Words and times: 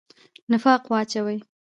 نفاق 0.51 0.83
واچوي. 0.91 1.37